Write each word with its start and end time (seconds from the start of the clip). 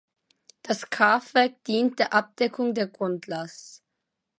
Das 0.63 0.89
Kraftwerk 0.89 1.63
dient 1.65 1.99
der 1.99 2.11
Abdeckung 2.11 2.73
der 2.73 2.87
Grundlast. 2.87 3.83